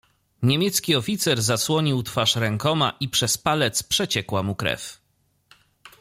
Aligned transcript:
"Niemiecki 0.43 0.95
oficer 0.95 1.41
zasłonił 1.41 2.03
twarz 2.03 2.35
rękoma 2.35 2.93
i 2.99 3.09
przez 3.09 3.37
palec 3.37 3.83
przeciekła 3.83 4.43
mu 4.43 4.55
krew." 4.55 5.01